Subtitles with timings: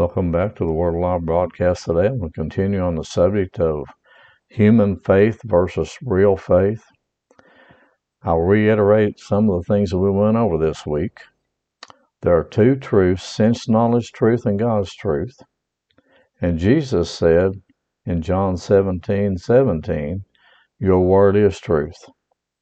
[0.00, 2.06] Welcome back to the Word Alive broadcast today.
[2.06, 3.84] I'm going to continue on the subject of
[4.48, 6.82] human faith versus real faith.
[8.22, 11.18] I'll reiterate some of the things that we went over this week.
[12.22, 15.36] There are two truths sense knowledge truth and God's truth.
[16.40, 17.52] And Jesus said
[18.06, 20.24] in John 17 17,
[20.78, 22.06] Your word is truth.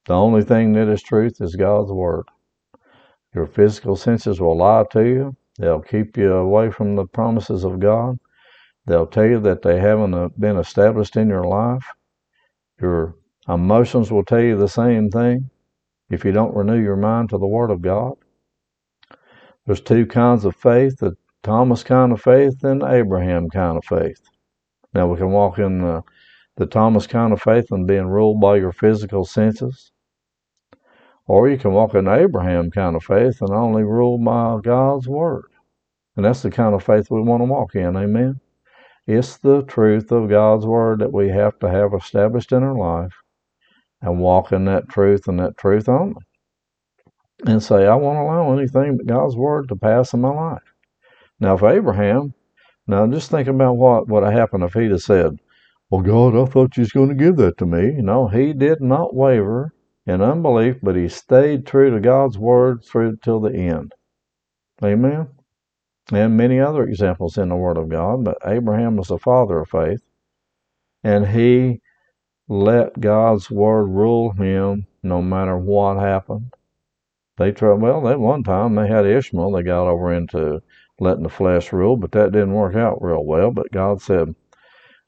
[0.07, 2.25] The only thing that is truth is God's word.
[3.33, 7.81] Your physical senses will lie to you, They'll keep you away from the promises of
[7.81, 8.19] God.
[8.87, 11.85] They'll tell you that they haven't uh, been established in your life.
[12.81, 13.17] Your
[13.49, 15.51] emotions will tell you the same thing
[16.11, 18.15] if you don't renew your mind to the Word of God.
[19.67, 23.85] There's two kinds of faith the Thomas kind of faith and the Abraham kind of
[23.85, 24.23] faith.
[24.95, 26.03] Now, we can walk in the,
[26.57, 29.93] the Thomas kind of faith and being ruled by your physical senses.
[31.27, 35.51] Or you can walk in Abraham kind of faith and only rule by God's word.
[36.19, 37.97] And that's the kind of faith we want to walk in.
[37.97, 38.41] Amen.
[39.07, 43.15] It's the truth of God's word that we have to have established in our life
[44.03, 46.21] and walk in that truth and that truth only.
[47.47, 50.75] And say, I won't allow anything but God's word to pass in my life.
[51.39, 52.35] Now, if Abraham,
[52.89, 55.39] now just think about what would have happened if he'd have said,
[55.89, 57.93] Well, God, I thought you was going to give that to me.
[57.99, 59.73] No, he did not waver
[60.05, 63.93] in unbelief, but he stayed true to God's word through till the end.
[64.83, 65.29] Amen.
[66.13, 69.69] And many other examples in the Word of God, but Abraham was the father of
[69.69, 70.01] faith,
[71.05, 71.81] and he
[72.49, 76.55] let God's word rule him no matter what happened.
[77.37, 80.63] They tried, well, at one time they had Ishmael, they got over into
[80.99, 83.51] letting the flesh rule, but that didn't work out real well.
[83.51, 84.35] But God said,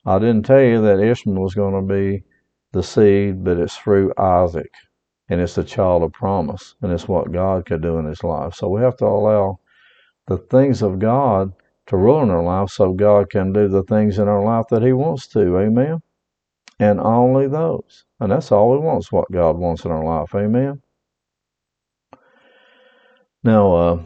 [0.05, 2.25] I didn't tell you that Ishmael was going to be
[2.73, 4.71] the seed, but it's through Isaac
[5.29, 8.55] and it's the child of promise, and it's what God could do in his life.
[8.55, 9.61] So we have to allow
[10.27, 11.53] the things of God
[11.87, 14.83] to rule in our life so God can do the things in our life that
[14.83, 15.59] he wants to.
[15.59, 16.01] Amen.
[16.79, 18.05] And only those.
[18.21, 20.35] And that's all He wants, what God wants in our life.
[20.35, 20.81] Amen.
[23.45, 24.03] Now, uh,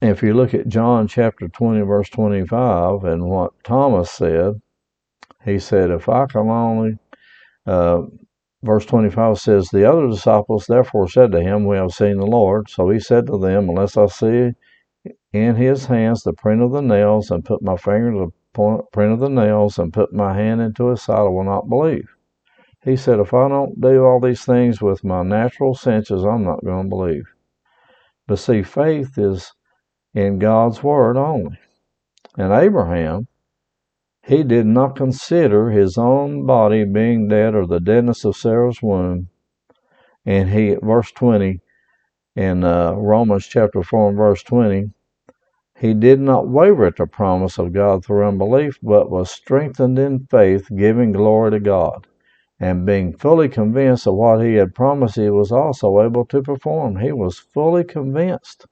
[0.00, 4.60] if you look at John chapter 20, verse 25, and what Thomas said,
[5.44, 6.98] he said, If I can only
[7.66, 8.02] uh,
[8.62, 12.70] verse 25 says, The other disciples therefore said to him, We have seen the Lord.
[12.70, 14.52] So he said to them, Unless I see
[15.32, 19.12] in his hands the print of the nails, and put my finger to the print
[19.12, 22.08] of the nails, and put my hand into his side, I will not believe.
[22.82, 26.64] He said, If I don't do all these things with my natural senses, I'm not
[26.64, 27.24] going to believe.
[28.28, 29.52] But see, faith is
[30.14, 31.58] in God's word only.
[32.38, 33.28] And Abraham,
[34.24, 39.28] he did not consider his own body being dead or the deadness of Sarah's womb.
[40.24, 41.60] And he, verse 20,
[42.34, 44.90] in uh, Romans chapter 4 and verse 20,
[45.76, 50.26] he did not waver at the promise of God through unbelief, but was strengthened in
[50.30, 52.06] faith, giving glory to God.
[52.58, 56.96] And being fully convinced of what he had promised, he was also able to perform.
[56.96, 58.66] He was fully convinced,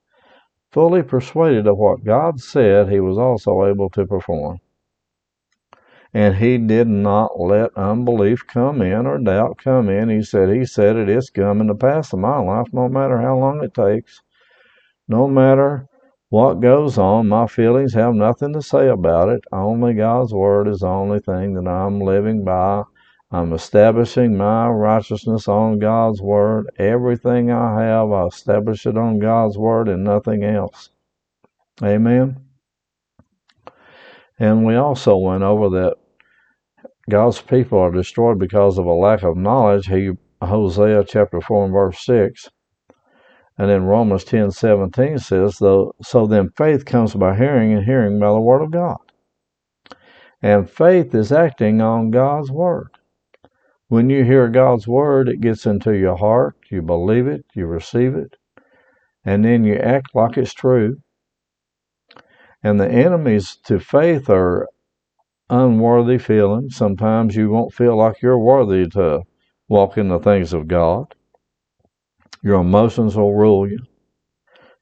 [0.72, 4.60] fully persuaded of what God said, he was also able to perform
[6.14, 10.08] and he did not let unbelief come in or doubt come in.
[10.08, 13.36] He said, He said it is coming to pass in my life, no matter how
[13.36, 14.22] long it takes,
[15.08, 15.88] no matter
[16.34, 17.28] what goes on.
[17.28, 19.44] My feelings have nothing to say about it.
[19.52, 22.82] Only God's word is the only thing that I'm living by.
[23.30, 26.72] I'm establishing my righteousness on God's word.
[26.76, 30.90] Everything I have, I establish it on God's word and nothing else.
[31.80, 32.40] Amen.
[34.36, 35.94] And we also went over that
[37.08, 39.86] God's people are destroyed because of a lack of knowledge.
[39.86, 40.10] He
[40.42, 42.50] Hosea chapter four and verse six.
[43.56, 48.18] And then Romans ten seventeen says, "Though so then faith comes by hearing, and hearing
[48.18, 48.98] by the word of God.
[50.42, 52.88] And faith is acting on God's word.
[53.88, 58.14] When you hear God's word, it gets into your heart, you believe it, you receive
[58.14, 58.36] it,
[59.24, 60.96] and then you act like it's true.
[62.62, 64.68] And the enemies to faith are
[65.48, 66.76] unworthy feelings.
[66.76, 69.22] Sometimes you won't feel like you're worthy to
[69.68, 71.14] walk in the things of God.
[72.44, 73.78] Your emotions will rule you.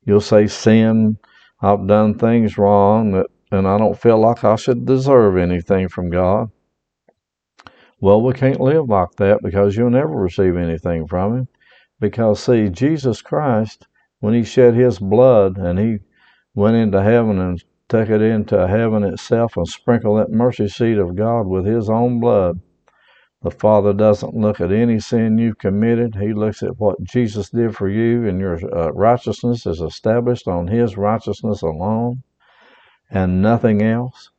[0.05, 1.19] You'll say sin
[1.61, 6.51] I've done things wrong and I don't feel like I should deserve anything from God.
[8.01, 11.49] Well, we can't live like that because you'll never receive anything from Him.
[12.01, 13.87] Because, see, Jesus Christ,
[14.19, 15.99] when He shed His blood and He
[16.57, 21.15] went into heaven and took it into heaven itself and sprinkled that mercy seat of
[21.15, 22.59] God with His own blood,
[23.43, 26.15] the Father doesn't look at any sin you've committed.
[26.15, 30.69] He looks at what Jesus did for you, and your uh, righteousness is established on
[30.69, 32.23] His righteousness alone
[33.11, 34.31] and nothing else.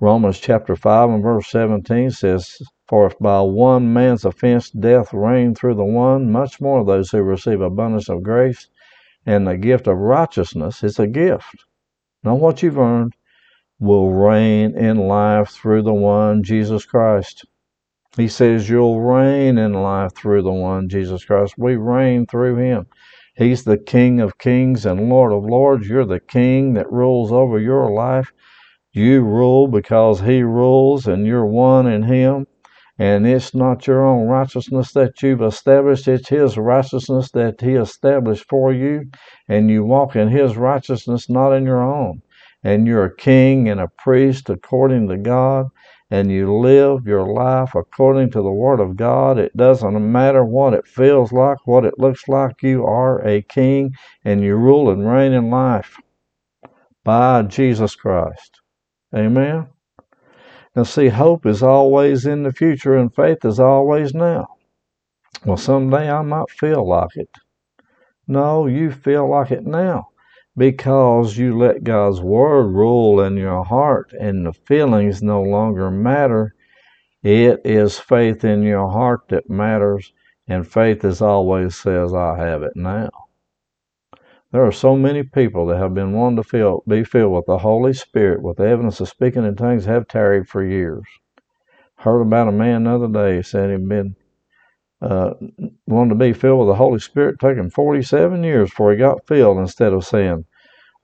[0.00, 5.58] Romans chapter 5 and verse 17 says, For if by one man's offense death reigned
[5.58, 8.68] through the one, much more those who receive abundance of grace
[9.26, 11.64] and the gift of righteousness, it's a gift,
[12.22, 13.14] not what you've earned,
[13.78, 17.44] will reign in life through the one, Jesus Christ.
[18.16, 21.54] He says you'll reign in life through the one, Jesus Christ.
[21.58, 22.86] We reign through him.
[23.36, 25.88] He's the King of kings and Lord of lords.
[25.88, 28.32] You're the King that rules over your life.
[28.92, 32.46] You rule because He rules, and you're one in Him.
[32.96, 38.44] And it's not your own righteousness that you've established, it's His righteousness that He established
[38.48, 39.10] for you.
[39.48, 42.22] And you walk in His righteousness, not in your own.
[42.64, 45.66] And you're a king and a priest according to God
[46.10, 50.72] and you live your life according to the Word of God, it doesn't matter what
[50.72, 53.92] it feels like, what it looks like, you are a king
[54.24, 55.96] and you rule and reign in life
[57.04, 58.60] by Jesus Christ.
[59.14, 59.66] Amen.
[60.74, 64.46] Now, see, hope is always in the future and faith is always now.
[65.44, 67.30] Well, someday I might feel like it.
[68.26, 70.08] No, you feel like it now
[70.56, 76.54] because you let God's Word rule in your heart and the feelings no longer matter.
[77.22, 80.12] It is faith in your heart that matters,
[80.46, 83.10] and faith as always says, I have it now.
[84.52, 87.58] There are so many people that have been wanting to feel, be filled with the
[87.58, 91.02] Holy Spirit with the evidence of speaking in tongues have tarried for years.
[91.96, 94.14] Heard about a man the other day said he'd been
[95.04, 95.34] uh,
[95.86, 99.26] wanted to be filled with the Holy Spirit, took him 47 years before he got
[99.26, 100.44] filled instead of saying,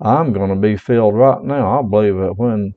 [0.00, 1.78] I'm going to be filled right now.
[1.78, 2.74] I believe that when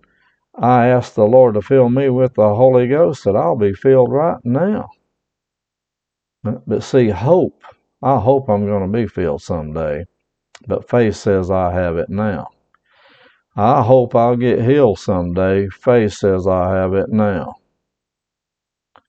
[0.56, 4.12] I ask the Lord to fill me with the Holy Ghost, that I'll be filled
[4.12, 4.90] right now.
[6.44, 7.64] But see, hope,
[8.02, 10.06] I hope I'm going to be filled someday
[10.68, 12.48] but faith says I have it now.
[13.56, 15.68] I hope I'll get healed someday.
[15.70, 17.56] Faith says I have it now.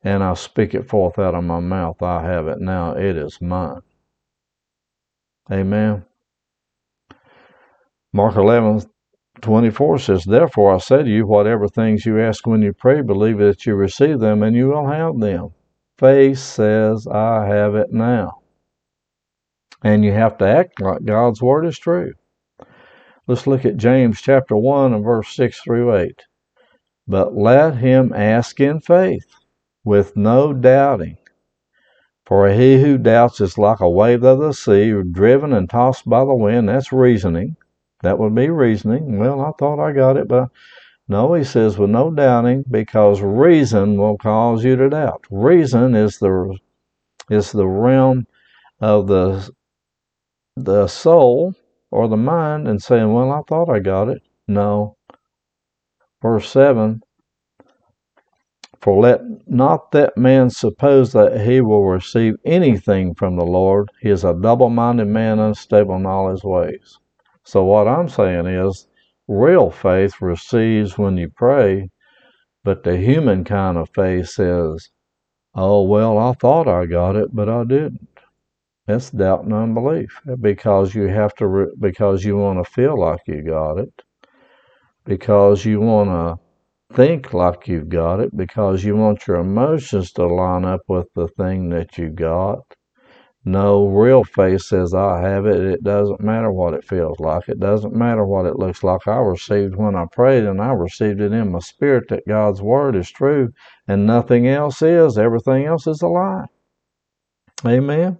[0.05, 2.03] And I speak it forth out of my mouth.
[2.03, 2.93] I have it now.
[2.93, 3.81] It is mine.
[5.51, 6.05] Amen.
[8.13, 8.83] Mark 11,
[9.41, 13.39] 24 says, Therefore I say to you, whatever things you ask when you pray, believe
[13.39, 15.51] that you receive them and you will have them.
[15.99, 18.41] Faith says, I have it now.
[19.83, 22.13] And you have to act like God's word is true.
[23.27, 26.23] Let's look at James chapter 1 and verse 6 through 8.
[27.07, 29.27] But let him ask in faith,
[29.85, 31.19] with no doubting.
[32.27, 36.25] For he who doubts is like a wave of the sea, driven and tossed by
[36.25, 36.69] the wind.
[36.69, 37.57] That's reasoning.
[38.03, 39.19] That would be reasoning.
[39.19, 40.49] Well, I thought I got it, but
[41.07, 45.25] no, he says with no doubting, because reason will cause you to doubt.
[45.31, 46.59] Reason is the
[47.29, 48.27] is the realm
[48.81, 49.51] of the
[50.57, 51.55] the soul
[51.91, 54.23] or the mind and saying, Well, I thought I got it.
[54.49, 54.97] No.
[56.23, 57.03] Verse 7
[58.85, 63.89] For let not that man suppose that he will receive anything from the Lord.
[64.03, 66.99] He is a double minded man, unstable in all his ways.
[67.45, 68.87] So, what I'm saying is,
[69.27, 71.89] real faith receives when you pray,
[72.63, 74.91] but the human kind of faith says,
[75.55, 78.07] Oh, well, I thought I got it, but I didn't.
[78.87, 83.21] That's doubt and unbelief because you have to, re- because you want to feel like
[83.27, 84.03] you got it,
[85.07, 86.44] because you want to
[86.93, 91.29] think like you've got it, because you want your emotions to line up with the
[91.29, 92.61] thing that you got.
[93.47, 95.61] No, real faith says, I have it.
[95.61, 97.49] It doesn't matter what it feels like.
[97.49, 99.07] It doesn't matter what it looks like.
[99.07, 102.97] I received when I prayed, and I received it in my spirit that God's word
[102.97, 103.51] is true,
[103.87, 105.19] and nothing else is.
[105.19, 106.47] Everything else is a lie.
[107.67, 108.19] Amen.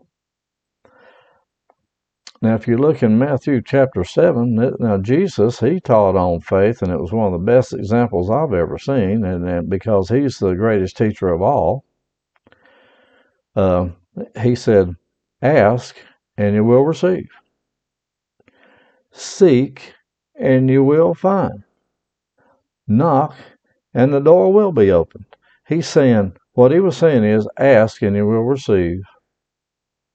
[2.45, 6.93] Now, if you look in Matthew chapter 7, now Jesus, he taught on faith, and
[6.93, 10.53] it was one of the best examples I've ever seen, and, and because he's the
[10.53, 11.87] greatest teacher of all.
[13.57, 13.89] Uh,
[14.43, 14.95] he said,
[15.41, 15.97] Ask,
[16.37, 17.31] and you will receive.
[19.11, 19.95] Seek,
[20.39, 21.65] and you will find.
[22.87, 23.37] Knock,
[23.95, 25.25] and the door will be opened.
[25.67, 29.01] He's saying, what he was saying is, ask, and you will receive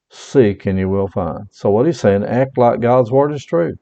[0.10, 1.48] seek and you will find.
[1.52, 3.76] So what he's saying, act like God's word is true.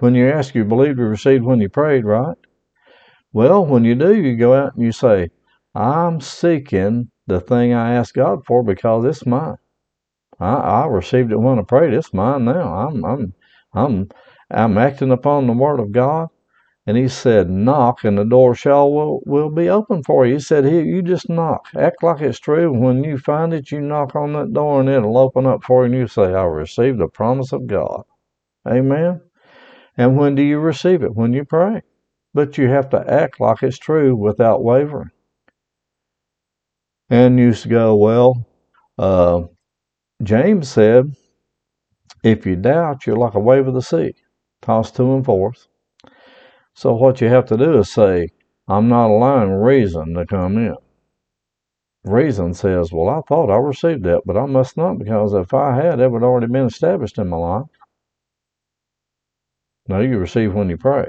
[0.00, 2.36] When you ask, you believed you received when you prayed, right?
[3.32, 5.30] Well, when you do, you go out and you say,
[5.74, 9.56] I'm seeking the thing I asked God for because it's mine.
[10.40, 11.94] I, I received it when I prayed.
[11.94, 12.72] It's mine now.
[12.74, 13.34] I'm I'm
[13.74, 14.08] I'm
[14.50, 16.28] I'm acting upon the word of God.
[16.88, 20.36] And he said, knock and the door shall will, will be open for you.
[20.36, 21.68] He said, here, you just knock.
[21.76, 22.72] Act like it's true.
[22.72, 25.92] When you find it, you knock on that door and it'll open up for you
[25.92, 28.04] and you say, I received the promise of God.
[28.66, 29.20] Amen.
[29.98, 31.14] And when do you receive it?
[31.14, 31.82] When you pray.
[32.32, 35.10] But you have to act like it's true without wavering.
[37.10, 38.46] And you used to go, well,
[38.96, 39.42] uh,
[40.22, 41.14] James said,
[42.24, 44.14] if you doubt, you're like a wave of the sea,
[44.62, 45.66] tossed to and forth.
[46.78, 48.28] So what you have to do is say,
[48.68, 50.76] I'm not allowing reason to come in.
[52.04, 55.74] Reason says, well, I thought I received that, but I must not, because if I
[55.74, 57.66] had, it would already been established in my life.
[59.88, 61.08] No, you receive when you pray.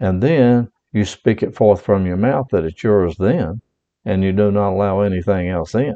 [0.00, 3.60] And then you speak it forth from your mouth that it's yours then,
[4.06, 5.94] and you do not allow anything else in.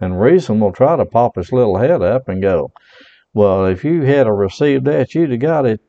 [0.00, 2.72] And reason will try to pop its little head up and go,
[3.32, 5.80] Well, if you had received that, you'd have got it.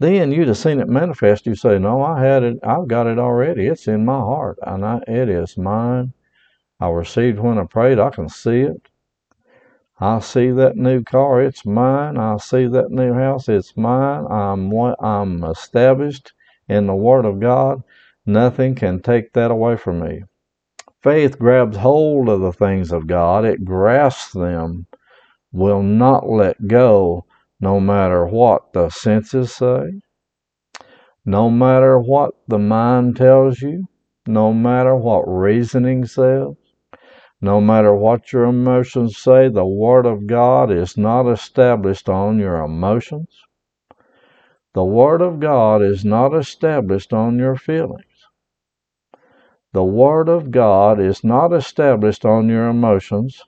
[0.00, 1.46] Then you'd have seen it manifest.
[1.46, 2.58] You say, No, I had it.
[2.64, 3.66] I've got it already.
[3.66, 4.58] It's in my heart.
[4.62, 6.14] And I, it is mine.
[6.80, 7.98] I received when I prayed.
[7.98, 8.88] I can see it.
[10.00, 11.42] I see that new car.
[11.42, 12.16] It's mine.
[12.16, 13.48] I see that new house.
[13.48, 14.26] It's mine.
[14.30, 16.32] I'm I'm established
[16.66, 17.82] in the Word of God.
[18.24, 20.22] Nothing can take that away from me.
[21.02, 24.86] Faith grabs hold of the things of God, it grasps them,
[25.50, 27.24] will not let go
[27.60, 30.00] no matter what the senses say,
[31.24, 33.84] no matter what the mind tells you,
[34.26, 36.54] no matter what reasoning says,
[37.42, 42.56] no matter what your emotions say, the Word of God is not established on your
[42.56, 43.28] emotions.
[44.74, 48.04] The Word of God is not established on your feelings.
[49.72, 53.42] The Word of God is not established on your emotions.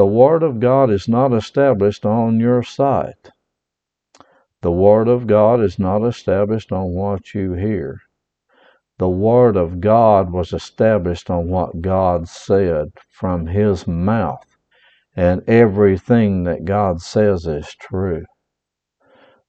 [0.00, 3.32] The Word of God is not established on your sight.
[4.62, 8.00] The Word of God is not established on what you hear.
[8.98, 14.56] The Word of God was established on what God said from His mouth,
[15.14, 18.24] and everything that God says is true.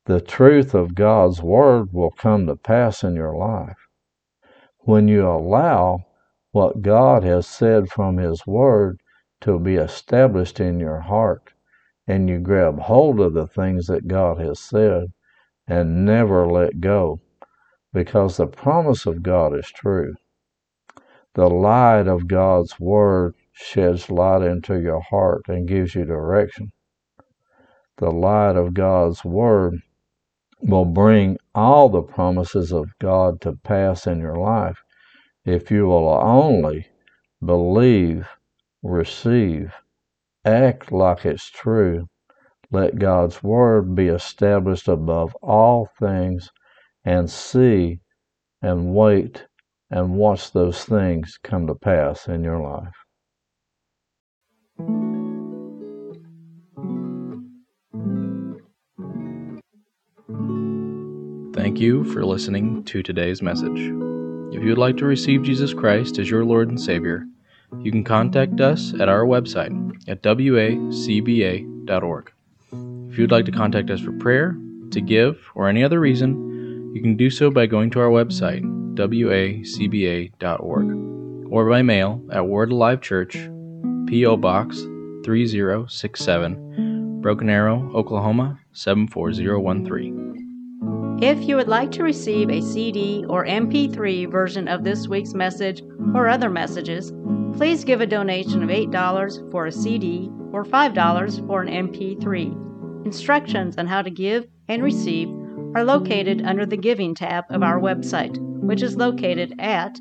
[0.03, 3.87] The truth of God's Word will come to pass in your life
[4.79, 5.99] when you allow
[6.51, 9.00] what God has said from His Word
[9.41, 11.51] to be established in your heart,
[12.07, 15.07] and you grab hold of the things that God has said
[15.67, 17.19] and never let go,
[17.93, 20.15] because the promise of God is true.
[21.33, 26.71] The light of God's Word sheds light into your heart and gives you direction.
[27.97, 29.81] The light of God's Word
[30.61, 34.77] will bring all the promises of God to pass in your life
[35.45, 36.87] if you will only
[37.43, 38.27] believe,
[38.83, 39.73] receive,
[40.45, 42.07] act like it's true.
[42.71, 46.49] Let God's word be established above all things
[47.03, 47.99] and see
[48.61, 49.45] and wait
[49.89, 52.93] and watch those things come to pass in your life.
[61.53, 63.91] Thank you for listening to today's message.
[64.53, 67.25] If you would like to receive Jesus Christ as your Lord and Savior,
[67.79, 69.71] you can contact us at our website
[70.07, 72.31] at wacba.org.
[72.71, 74.55] If you would like to contact us for prayer,
[74.91, 78.63] to give, or any other reason, you can do so by going to our website,
[78.95, 80.85] wacba.org,
[81.51, 83.33] or by mail at Word Alive Church,
[84.07, 84.37] P.O.
[84.37, 84.81] Box
[85.23, 91.19] 3067, Broken Arrow, Oklahoma 74013.
[91.21, 95.83] If you would like to receive a CD or MP3 version of this week's message
[96.15, 97.13] or other messages,
[97.57, 103.05] please give a donation of $8 for a CD or $5 for an MP3.
[103.05, 105.29] Instructions on how to give and receive
[105.75, 109.99] are located under the Giving tab of our website, which is located at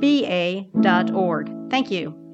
[0.00, 1.70] wacba.org.
[1.70, 2.27] Thank you.